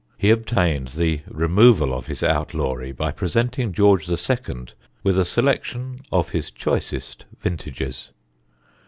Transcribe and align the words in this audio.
He 0.17 0.31
obtained 0.31 0.87
the 0.87 1.21
removal 1.27 1.93
of 1.93 2.07
his 2.07 2.23
outlawry 2.23 2.91
by 2.91 3.11
presenting 3.11 3.71
George 3.71 4.09
II. 4.09 4.65
with 5.03 5.19
a 5.19 5.23
selection 5.25 5.99
of 6.11 6.31
his 6.31 6.49
choicest 6.49 7.25
vintages. 7.39 8.09